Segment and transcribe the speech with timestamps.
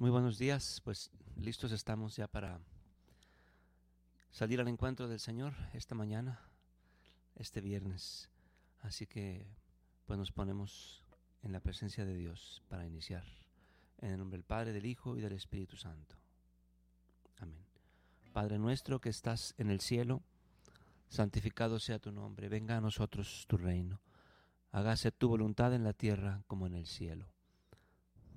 [0.00, 0.80] Muy buenos días.
[0.82, 2.58] Pues listos estamos ya para
[4.32, 6.40] salir al encuentro del Señor esta mañana,
[7.36, 8.28] este viernes.
[8.80, 9.46] Así que
[10.04, 11.04] pues nos ponemos
[11.42, 13.24] en la presencia de Dios para iniciar.
[13.98, 16.16] En el nombre del Padre, del Hijo y del Espíritu Santo.
[17.38, 17.64] Amén.
[18.32, 20.20] Padre nuestro que estás en el cielo,
[21.08, 24.00] santificado sea tu nombre, venga a nosotros tu reino.
[24.72, 27.35] Hágase tu voluntad en la tierra como en el cielo.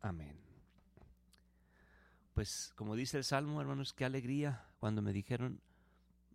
[0.00, 0.38] Amén.
[2.34, 5.60] Pues como dice el Salmo, hermanos, qué alegría cuando me dijeron,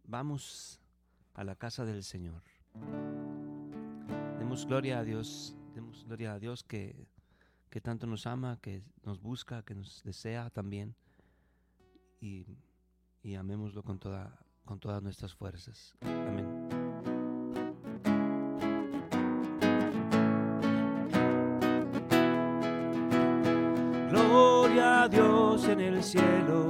[0.04, 0.82] vamos
[1.34, 2.44] a la casa del Señor.
[4.38, 7.08] Demos gloria a Dios, demos gloria a Dios que,
[7.70, 10.96] que tanto nos ama, que nos busca, que nos desea también.
[12.20, 12.46] Y,
[13.22, 15.96] y amémoslo con, toda, con todas nuestras fuerzas.
[16.02, 16.63] Amén.
[25.66, 26.68] En el cielo,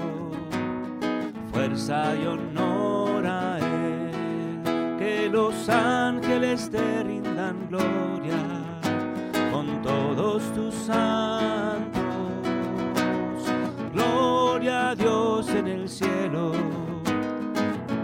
[1.52, 8.38] fuerza y honor a Él, que los ángeles te rindan gloria
[9.52, 12.04] con todos tus santos.
[13.94, 16.52] Gloria a Dios en el cielo,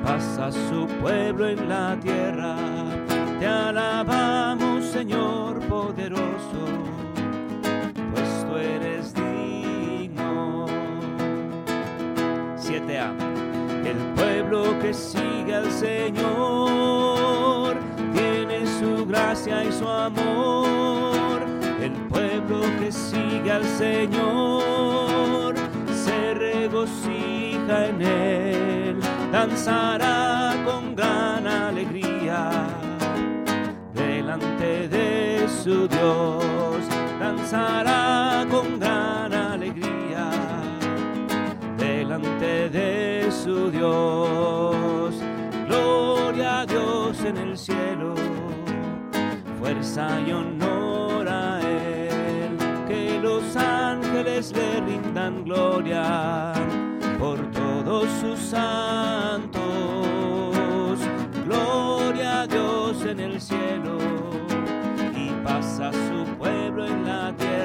[0.03, 2.56] pasa su pueblo en la tierra,
[3.39, 6.66] te alabamos Señor poderoso,
[8.11, 8.98] pues tú eres
[12.89, 13.13] 7a.
[13.85, 17.77] El pueblo que sigue al Señor
[18.13, 21.41] tiene su gracia y su amor.
[21.81, 25.55] El pueblo que sigue al Señor
[25.94, 29.00] se regocija en él,
[29.31, 32.50] danzará con gran alegría
[33.94, 36.83] delante de su Dios,
[37.19, 39.19] danzará con gran
[42.22, 45.16] de su Dios.
[45.68, 48.16] Gloria a Dios en el cielo,
[49.59, 52.57] fuerza y honor a Él,
[52.88, 56.53] que los ángeles le rindan gloria
[57.19, 59.59] por todos sus santos.
[61.46, 63.97] Gloria a Dios en el cielo
[65.16, 67.58] y pasa su pueblo en la tierra.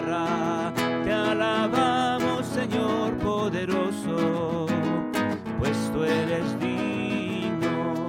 [5.58, 8.06] Pues tú eres digno.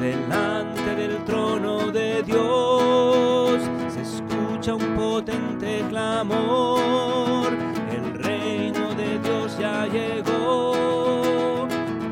[0.00, 7.52] Delante del trono de Dios se escucha un potente clamor.
[7.90, 11.66] El reino de Dios ya llegó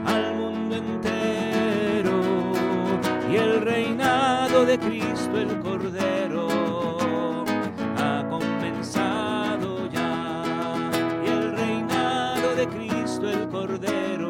[0.06, 2.20] al mundo entero
[3.30, 6.45] y el reinado de Cristo el Cordero
[13.16, 14.25] Cristo el Cordero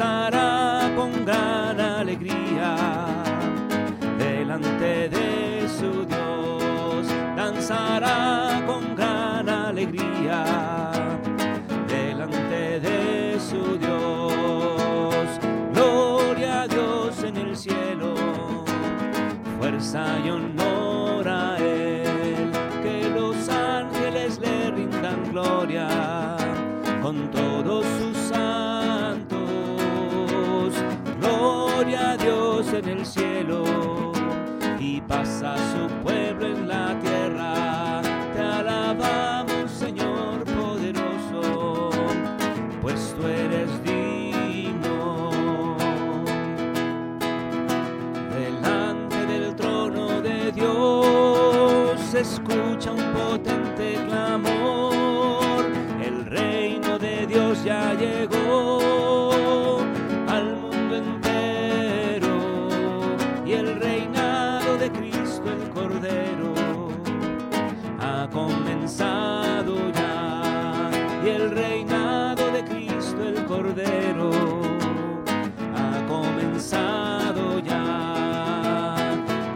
[0.00, 2.74] danzará con gran alegría
[4.18, 7.06] delante de su Dios,
[7.36, 10.90] danzará con gran alegría
[11.86, 15.26] delante de su Dios.
[15.74, 18.14] Gloria a Dios en el cielo,
[19.58, 20.69] fuerza y honor
[35.10, 36.39] pasa su pueblo.
[64.80, 66.54] De Cristo el Cordero
[68.00, 70.90] ha comenzado ya
[71.22, 74.30] y el reinado de Cristo el Cordero
[75.76, 78.96] ha comenzado ya.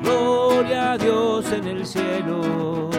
[0.02, 2.90] Gloria a Dios en el cielo,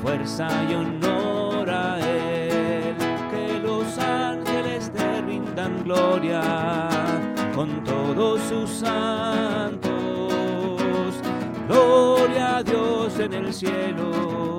[0.00, 2.94] fuerza y honor a Él,
[3.32, 6.88] que los ángeles te rindan gloria
[7.52, 9.71] con todos sus santos.
[13.24, 14.58] En el cielo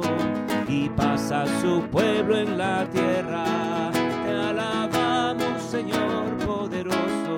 [0.70, 3.92] y pasa su pueblo en la tierra.
[3.92, 7.38] Te alabamos, Señor poderoso,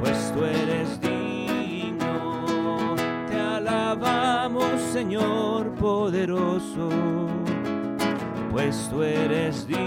[0.00, 2.94] pues tú eres digno.
[3.28, 6.88] Te alabamos, Señor poderoso,
[8.52, 9.84] pues tú eres digno.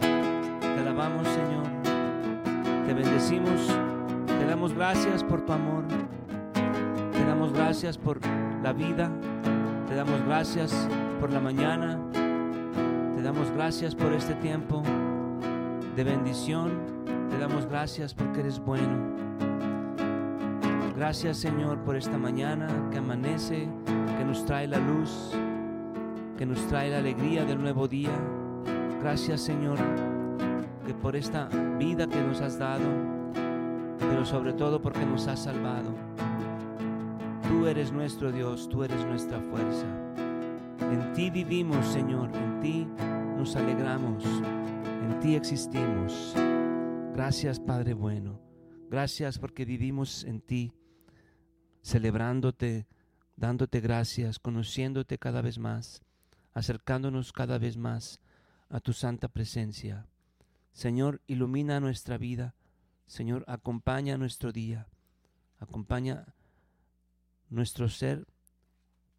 [0.00, 1.66] Te alabamos, Señor.
[2.86, 3.89] Te bendecimos.
[4.50, 5.84] Damos gracias por tu amor.
[7.12, 8.18] Te damos gracias por
[8.64, 9.08] la vida.
[9.88, 10.88] Te damos gracias
[11.20, 12.00] por la mañana.
[13.14, 14.82] Te damos gracias por este tiempo
[15.94, 16.72] de bendición.
[17.30, 18.98] Te damos gracias porque eres bueno.
[20.96, 23.68] Gracias Señor por esta mañana que amanece,
[24.18, 25.30] que nos trae la luz,
[26.36, 28.10] que nos trae la alegría del nuevo día.
[29.00, 29.78] Gracias Señor
[30.84, 31.48] que por esta
[31.78, 33.19] vida que nos has dado,
[34.10, 35.94] pero sobre todo porque nos has salvado.
[37.46, 39.86] Tú eres nuestro Dios, tú eres nuestra fuerza.
[40.80, 42.88] En ti vivimos, Señor, en ti
[43.36, 46.34] nos alegramos, en ti existimos.
[47.14, 48.40] Gracias, Padre bueno.
[48.90, 50.72] Gracias porque vivimos en ti,
[51.80, 52.88] celebrándote,
[53.36, 56.02] dándote gracias, conociéndote cada vez más,
[56.52, 58.20] acercándonos cada vez más
[58.70, 60.08] a tu santa presencia.
[60.72, 62.56] Señor, ilumina nuestra vida.
[63.10, 64.86] Señor, acompaña nuestro día.
[65.58, 66.32] Acompaña
[67.48, 68.24] nuestro ser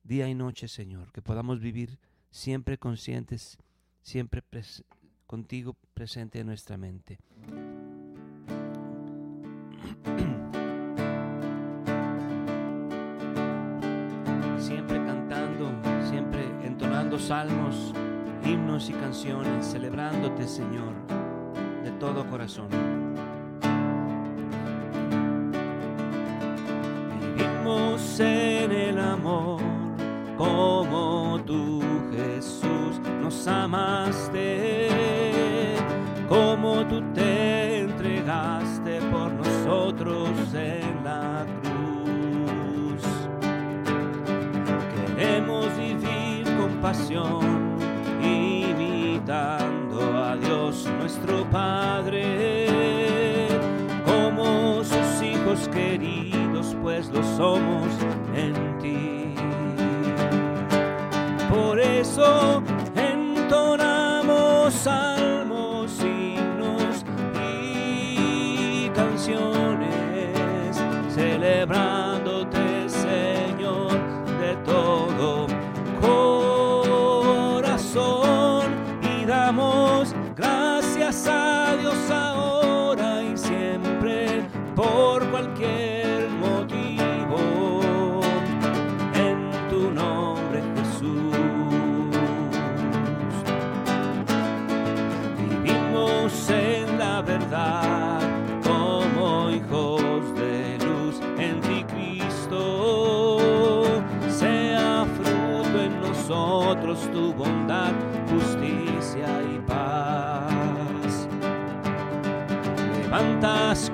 [0.06, 1.12] día y noche, Señor.
[1.12, 2.00] Que podamos vivir
[2.30, 3.58] siempre conscientes,
[4.02, 4.42] siempre
[5.28, 7.20] contigo presente en nuestra mente.
[14.58, 15.70] Siempre cantando,
[16.08, 17.94] siempre entonando salmos,
[18.46, 20.94] himnos y canciones, celebrándote, Señor,
[21.84, 23.01] de todo corazón.
[28.24, 29.62] En el amor
[30.38, 31.82] como tú,
[32.12, 34.90] Jesús, nos amaste,
[36.30, 43.04] como tú te entregaste por nosotros en la cruz.
[45.16, 47.76] Queremos vivir con pasión,
[48.22, 52.61] imitando a Dios nuestro Padre,
[57.42, 57.88] somos
[58.36, 59.34] en ti.
[61.50, 62.61] Por eso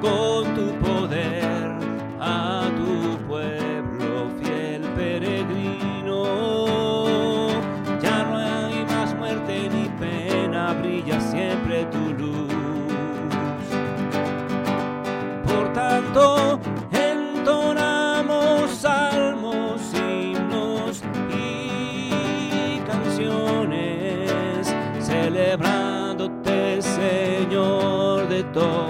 [0.02, 1.72] con tu poder
[2.20, 6.20] a tu pueblo fiel peregrino.
[8.02, 12.54] Ya no hay más muerte ni pena, brilla siempre tu luz.
[15.46, 16.60] Por tanto,
[16.92, 21.02] entonamos salmos, himnos
[21.34, 28.87] y canciones, celebrándote, Señor, de todo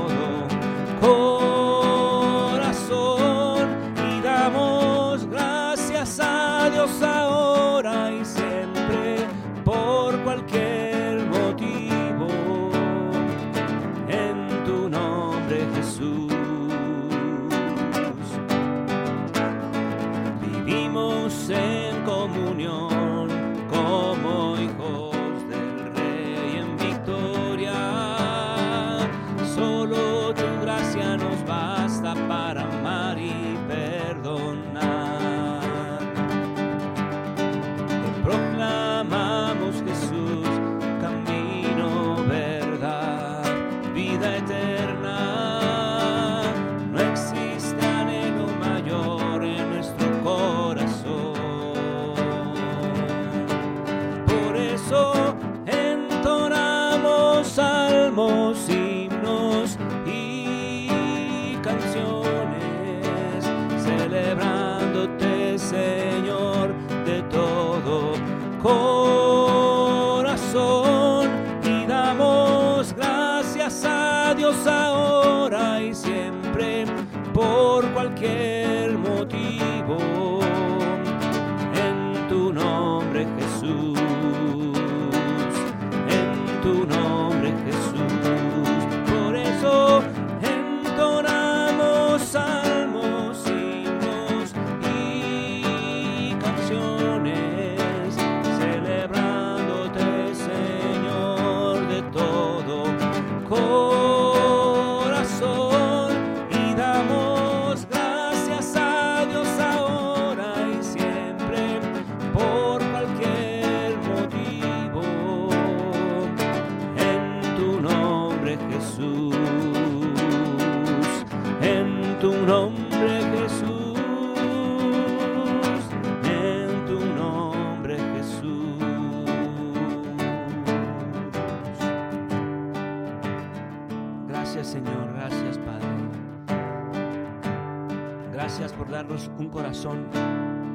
[83.87, 84.16] Jesús,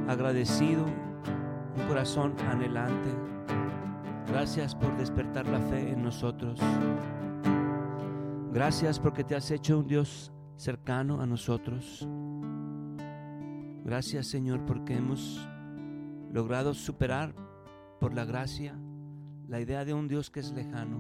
[0.08, 3.10] agradecido, un corazón anhelante.
[4.28, 6.60] Gracias por despertar la fe en nosotros.
[8.52, 12.06] Gracias porque te has hecho un Dios cercano a nosotros.
[13.84, 15.48] Gracias Señor porque hemos
[16.32, 17.34] logrado superar
[18.00, 18.74] por la gracia
[19.48, 20.98] la idea de un Dios que es lejano,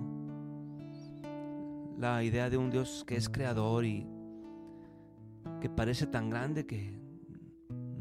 [1.98, 4.06] la idea de un Dios que es creador y
[5.60, 7.01] que parece tan grande que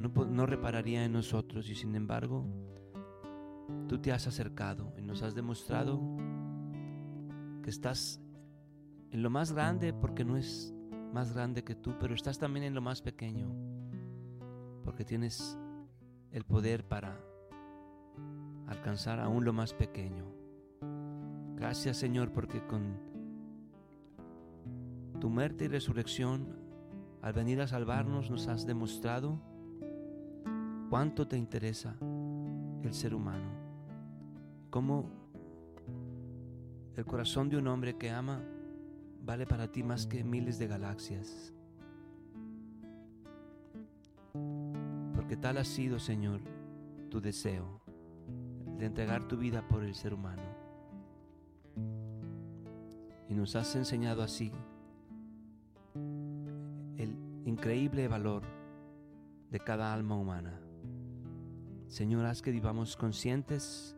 [0.01, 2.45] no, no repararía en nosotros y sin embargo
[3.87, 6.01] tú te has acercado y nos has demostrado
[7.61, 8.21] que estás
[9.11, 10.73] en lo más grande porque no es
[11.13, 13.53] más grande que tú, pero estás también en lo más pequeño
[14.83, 15.57] porque tienes
[16.31, 17.19] el poder para
[18.67, 20.25] alcanzar aún lo más pequeño.
[21.55, 22.97] Gracias Señor porque con
[25.19, 26.57] tu muerte y resurrección,
[27.21, 29.39] al venir a salvarnos, nos has demostrado
[30.91, 31.95] cuánto te interesa
[32.83, 33.49] el ser humano.
[34.69, 35.05] Cómo
[36.97, 38.41] el corazón de un hombre que ama
[39.23, 41.53] vale para ti más que miles de galaxias.
[45.15, 46.41] Porque tal ha sido, Señor,
[47.09, 47.79] tu deseo
[48.77, 50.43] de entregar tu vida por el ser humano.
[53.29, 54.51] Y nos has enseñado así
[56.97, 58.43] el increíble valor
[59.49, 60.60] de cada alma humana.
[61.91, 63.97] Señor, haz que vivamos conscientes,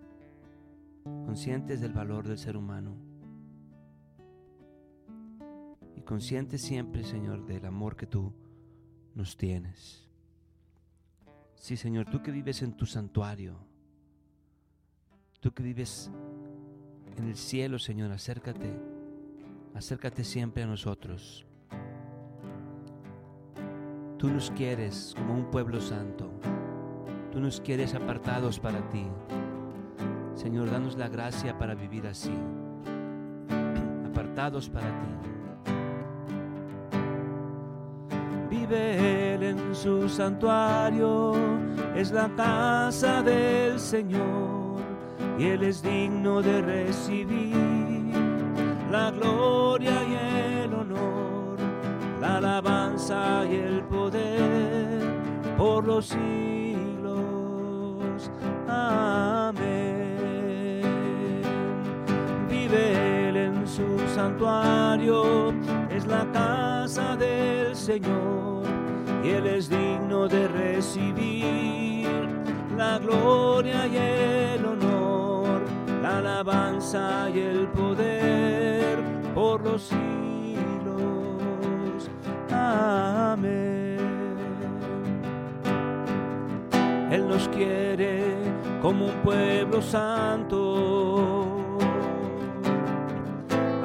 [1.03, 2.95] conscientes del valor del ser humano.
[5.95, 8.33] Y conscientes siempre, Señor, del amor que tú
[9.13, 10.09] nos tienes.
[11.53, 13.59] Sí, Señor, tú que vives en tu santuario,
[15.39, 16.09] tú que vives
[17.15, 18.75] en el cielo, Señor, acércate,
[19.75, 21.45] acércate siempre a nosotros.
[24.17, 26.31] Tú nos quieres como un pueblo santo.
[27.33, 29.07] Tú nos quieres apartados para ti.
[30.35, 32.29] Señor, danos la gracia para vivir así.
[34.05, 35.31] Apartados para ti.
[38.51, 41.33] Vive Él en su santuario.
[41.95, 44.79] Es la casa del Señor.
[45.39, 48.13] Y Él es digno de recibir
[48.91, 51.57] la gloria y el honor,
[52.21, 55.01] la alabanza y el poder
[55.57, 56.62] por los siglos.
[59.49, 60.01] Amén.
[62.49, 65.53] Vive Él en su santuario,
[65.89, 68.63] es la casa del Señor,
[69.23, 71.83] y Él es digno de recibir
[72.77, 75.61] la gloria y el honor,
[76.01, 78.99] la alabanza y el poder
[79.33, 79.99] por los siglos.
[82.51, 83.72] Amén.
[87.13, 88.23] Él nos quiere
[88.81, 91.45] como un pueblo santo,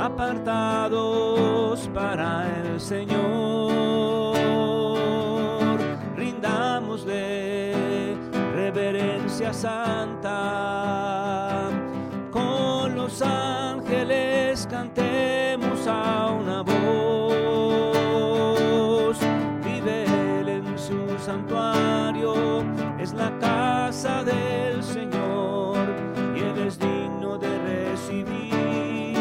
[0.00, 3.18] apartados para el Señor.
[6.16, 8.16] Rindámosle
[8.54, 11.68] reverencia santa,
[12.30, 16.78] con los ángeles cantemos a una voz.
[19.62, 20.04] Vive
[20.40, 22.18] Él en su santuario,
[23.00, 25.78] es la casa del Señor
[26.35, 29.17] y Él es digno de recibir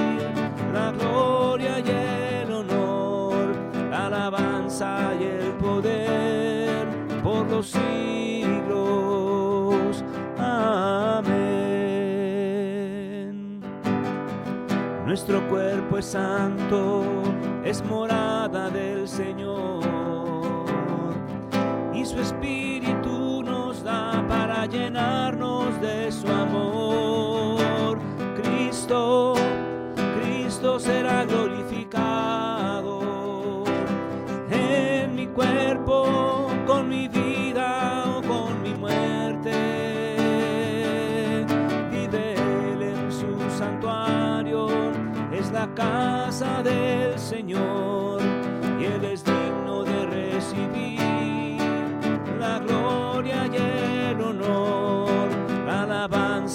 [0.74, 1.90] la gloria y
[2.44, 3.56] el honor,
[3.92, 6.88] la alabanza y el poder
[7.24, 8.74] por los siglos.
[10.40, 11.38] Amén.
[15.06, 17.04] Nuestro cuerpo es santo,
[17.64, 19.86] es morada del Señor
[21.94, 22.67] y su espíritu
[24.70, 28.00] llenarnos de su amor.
[28.42, 29.36] Cristo,
[30.20, 33.00] Cristo será glorificado
[34.50, 40.16] en mi cuerpo, con mi vida o con mi muerte.
[41.92, 44.68] Vive Él en su santuario,
[45.32, 47.97] es la casa del Señor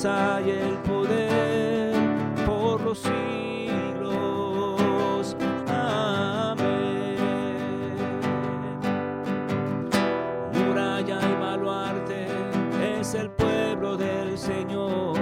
[0.04, 1.94] alabanza y el poder
[2.46, 3.16] por los siglos.
[5.68, 7.16] Amén.
[10.52, 12.26] Muralla y baluarte
[12.98, 15.14] es el pueblo del Señor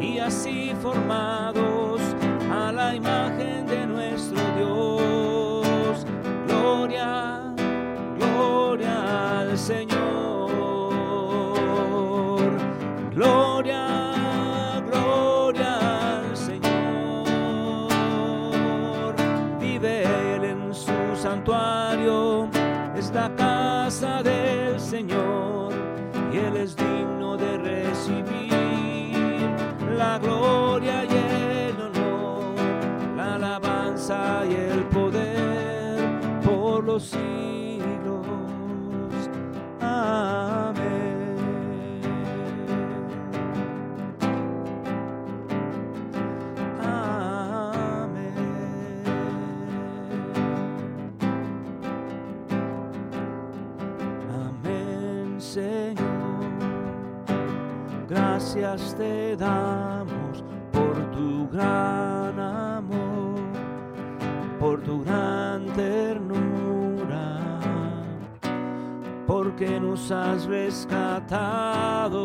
[0.00, 2.00] y así formados
[2.50, 6.06] a la imagen de nuestro Dios.
[6.46, 7.54] Gloria,
[8.18, 10.09] gloria al Señor.
[23.90, 25.72] Casa del Señor
[26.32, 29.10] y Él es digno de recibir
[29.98, 32.54] la gloria y el honor,
[33.16, 37.49] la alabanza y el poder por los siglos.
[58.70, 63.40] Te damos por tu gran amor,
[64.60, 67.40] por tu gran ternura,
[69.26, 72.16] porque nos has rescatado,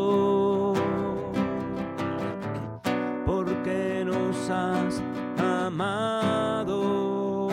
[3.26, 5.02] porque nos has
[5.38, 7.48] amado.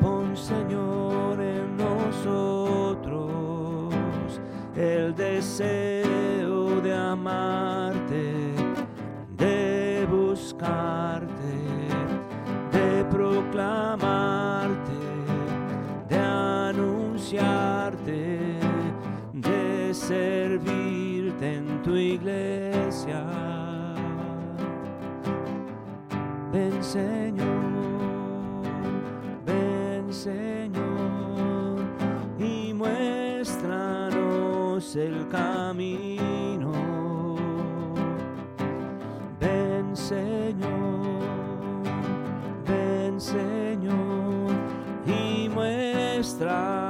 [0.00, 3.20] Pon Señor en nosotros
[4.74, 5.89] el deseo
[12.72, 15.00] de proclamarte,
[16.08, 18.38] de anunciarte,
[19.32, 23.26] de servirte en tu iglesia.
[26.52, 27.46] Ven Señor,
[29.46, 31.78] ven Señor
[32.38, 34.20] y muéstranos
[34.96, 36.72] el camino.
[39.38, 40.39] Ven Señor,
[46.40, 46.89] muéstranos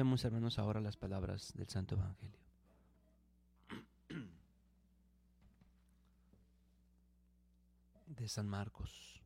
[0.00, 2.38] Escuchemos, hermanos, ahora las palabras del Santo Evangelio.
[8.06, 9.20] De San Marcos.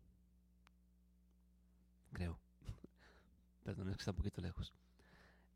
[2.12, 2.40] Creo.
[3.62, 4.72] Perdón, es que está un poquito lejos.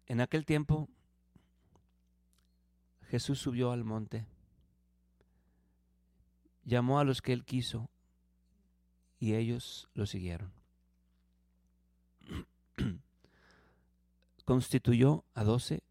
[0.06, 0.88] En aquel tiempo,
[3.08, 4.24] Jesús subió al monte,
[6.62, 7.90] llamó a los que él quiso
[9.18, 10.52] y ellos lo siguieron.
[14.48, 15.82] constituyó a doce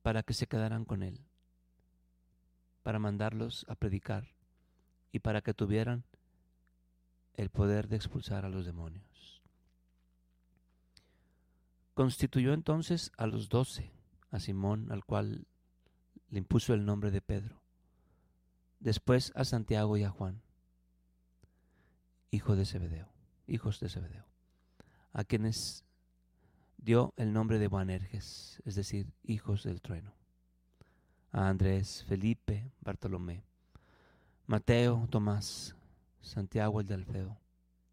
[0.00, 1.20] para que se quedaran con él,
[2.82, 4.34] para mandarlos a predicar
[5.12, 6.04] y para que tuvieran
[7.34, 9.42] el poder de expulsar a los demonios.
[11.92, 13.92] Constituyó entonces a los doce,
[14.30, 15.46] a Simón, al cual
[16.30, 17.60] le impuso el nombre de Pedro,
[18.78, 20.40] después a Santiago y a Juan,
[22.30, 23.12] hijo de Zebedeo,
[23.46, 24.24] hijos de Zebedeo,
[25.12, 25.84] a quienes
[26.82, 30.14] dio el nombre de Boanerges, es decir, hijos del trueno,
[31.32, 33.42] a Andrés, Felipe, Bartolomé,
[34.46, 35.76] Mateo, Tomás,
[36.20, 37.38] Santiago el de Alfeo,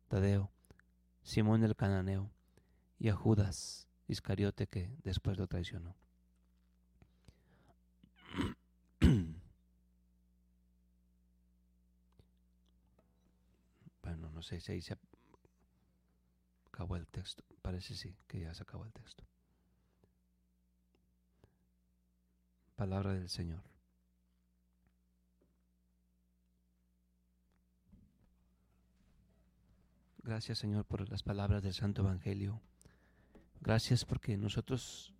[0.08, 0.50] Tadeo,
[1.23, 2.30] Simón el cananeo
[3.00, 5.93] y a Judas Iscariote que después lo traicionó.
[14.02, 14.93] bueno, no sé si ahí se
[16.78, 17.44] acabó el texto.
[17.63, 19.24] Parece sí, que ya se acabó el texto.
[22.76, 23.63] Palabra del Señor.
[30.22, 32.62] Gracias Señor por las palabras del Santo Evangelio.
[33.60, 35.16] Gracias porque nosotros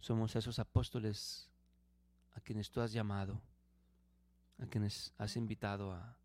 [0.00, 1.48] somos esos apóstoles
[2.34, 3.40] a quienes tú has llamado,
[4.58, 6.18] a quienes has invitado a,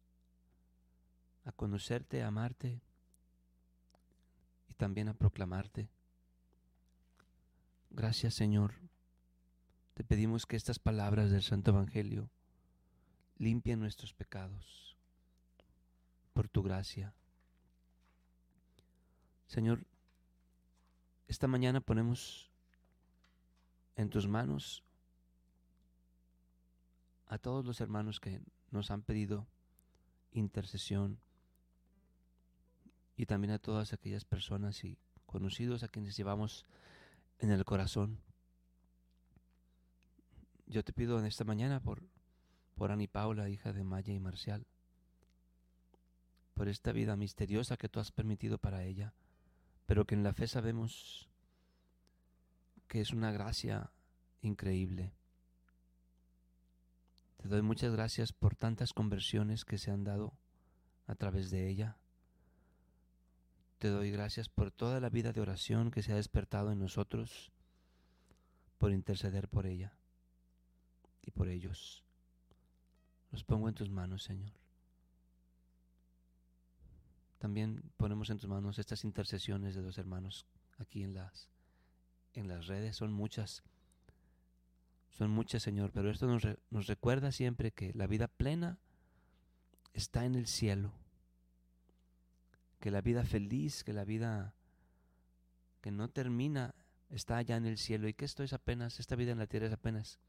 [1.46, 2.82] a conocerte, a amarte
[4.68, 5.90] y también a proclamarte.
[7.90, 8.76] Gracias Señor.
[9.94, 12.30] Te pedimos que estas palabras del Santo Evangelio
[13.38, 14.98] limpien nuestros pecados
[16.34, 17.14] por tu gracia.
[19.48, 19.88] Señor,
[21.28, 22.52] esta mañana ponemos
[23.96, 24.84] en tus manos
[27.26, 29.48] a todos los hermanos que nos han pedido
[30.32, 31.20] intercesión
[33.18, 36.66] y también a todas aquellas personas y conocidos a quienes llevamos
[37.40, 38.20] en el corazón.
[40.68, 42.02] Yo te pido en esta mañana por,
[42.76, 44.66] por Ani Paula, hija de Maya y Marcial,
[46.54, 49.14] por esta vida misteriosa que tú has permitido para ella
[49.88, 51.28] pero que en la fe sabemos
[52.88, 53.90] que es una gracia
[54.42, 55.14] increíble.
[57.38, 60.34] Te doy muchas gracias por tantas conversiones que se han dado
[61.08, 61.98] a través de ella.
[63.80, 67.52] Te doy gracias por toda la vida de oración que se ha despertado en nosotros,
[68.80, 69.94] por interceder por ella
[71.22, 72.04] y por ellos.
[73.32, 74.52] Los pongo en tus manos, Señor.
[77.38, 80.48] También ponemos en tus manos estas intercesiones de los hermanos
[80.80, 81.50] aquí en las,
[82.34, 82.96] en las redes.
[82.96, 83.62] Son muchas.
[85.10, 88.80] Son muchas, Señor, pero esto nos, nos recuerda siempre que la vida plena
[89.94, 90.94] está en el cielo.
[92.80, 94.54] Que la vida feliz, que la vida
[95.82, 96.76] que no termina,
[97.10, 98.08] está allá en el cielo.
[98.08, 100.20] Y que esto es apenas, esta vida en la tierra es apenas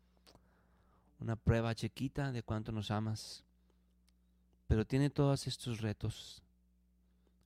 [1.19, 3.45] una prueba chiquita de cuánto nos amas.
[4.67, 6.43] Pero tiene todos estos retos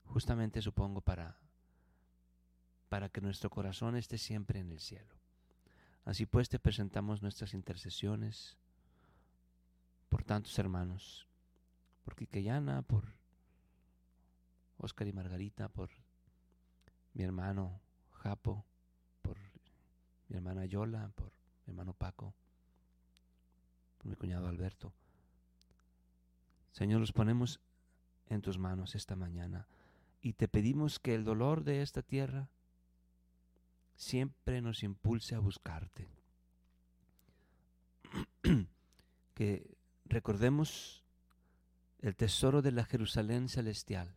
[0.07, 1.38] justamente supongo para,
[2.88, 5.15] para que nuestro corazón esté siempre en el cielo.
[6.05, 8.57] Así pues te presentamos nuestras intercesiones
[10.09, 11.27] por tantos hermanos,
[12.05, 13.15] por Quiqueyana, por
[14.83, 15.90] Oscar y Margarita, por
[17.14, 18.64] mi hermano Japo,
[19.23, 19.38] por
[20.29, 21.27] mi hermana Yola, por
[21.64, 22.35] mi hermano Paco,
[23.99, 24.92] por mi cuñado Alberto.
[26.73, 27.61] Señor, los ponemos
[28.27, 29.68] en tus manos esta mañana
[30.21, 32.49] y te pedimos que el dolor de esta tierra
[33.95, 36.09] siempre nos impulse a buscarte.
[39.35, 41.05] que recordemos
[42.01, 44.16] el tesoro de la Jerusalén celestial,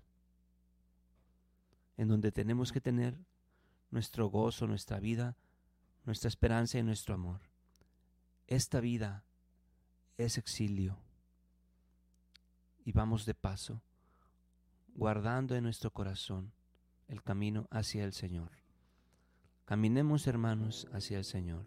[1.97, 3.17] en donde tenemos que tener
[3.91, 5.37] nuestro gozo, nuestra vida,
[6.05, 7.41] nuestra esperanza y nuestro amor.
[8.47, 9.23] Esta vida
[10.17, 10.97] es exilio
[12.83, 13.81] y vamos de paso
[14.93, 16.53] guardando en nuestro corazón
[17.07, 18.51] el camino hacia el Señor.
[19.65, 21.65] Caminemos hermanos hacia el Señor.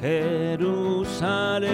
[0.00, 1.68] Jerusalén,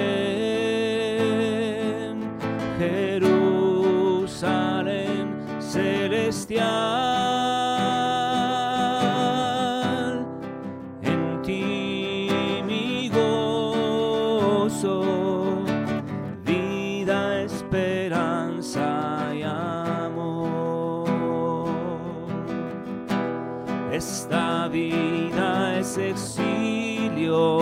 [23.95, 27.61] Esta vida es exilio,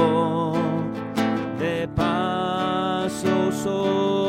[1.58, 4.21] de paso.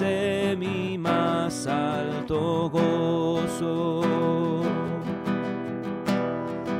[0.00, 4.02] alcance mi más alto gozo.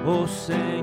[0.06, 0.77] Oh Señor.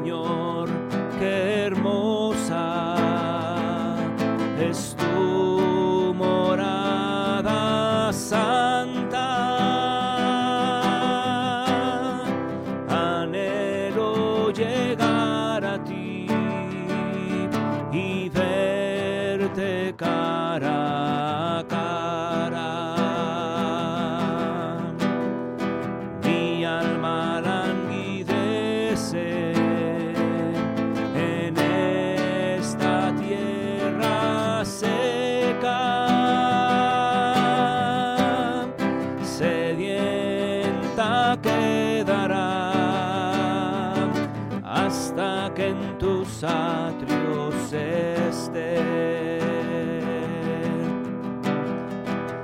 [45.56, 46.44] Paz.
[46.44, 48.76] atrios esté.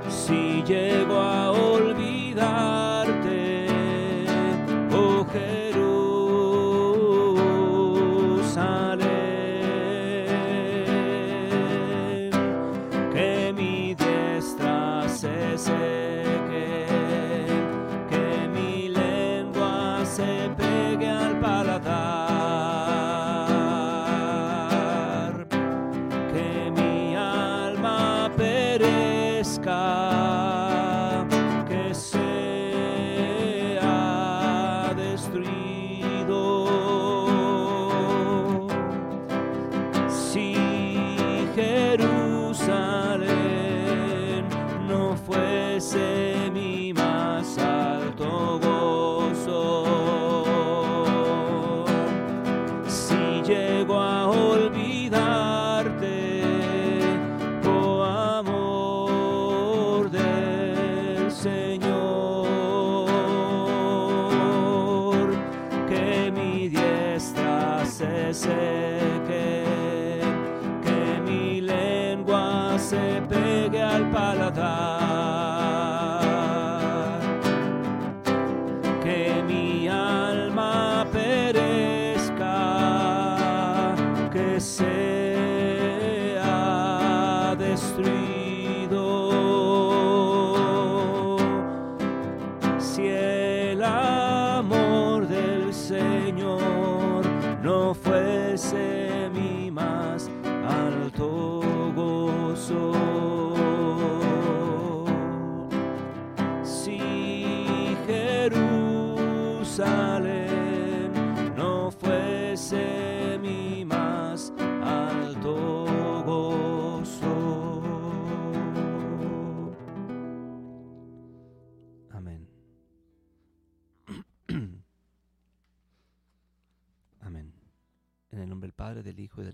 [0.08, 1.11] Si llego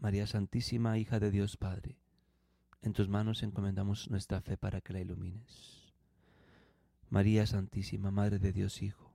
[0.00, 1.98] María Santísima, hija de Dios Padre,
[2.82, 5.92] en tus manos encomendamos nuestra fe para que la ilumines.
[7.10, 9.12] María Santísima, Madre de Dios Hijo,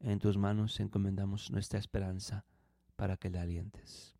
[0.00, 2.46] en tus manos encomendamos nuestra esperanza
[2.96, 4.16] para que la alientes.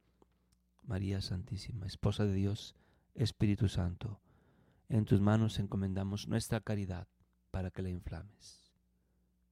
[0.82, 2.76] María Santísima, Esposa de Dios,
[3.14, 4.20] Espíritu Santo,
[4.90, 7.08] en tus manos encomendamos nuestra caridad
[7.50, 8.70] para que la inflames.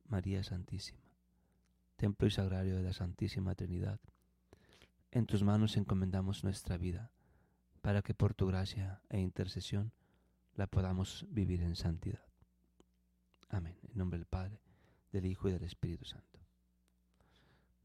[0.05, 1.01] María Santísima,
[1.97, 4.01] Templo y Sagrario de la Santísima Trinidad,
[5.13, 7.11] en tus manos encomendamos nuestra vida,
[7.83, 9.93] para que por tu gracia e intercesión
[10.55, 12.25] la podamos vivir en santidad.
[13.51, 13.77] Amén.
[13.83, 14.59] En nombre del Padre,
[15.13, 16.41] del Hijo y del Espíritu Santo.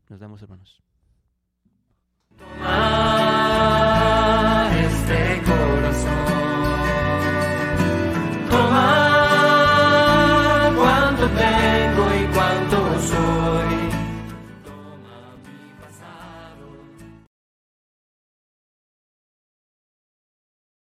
[0.08, 0.82] Nos damos hermanos.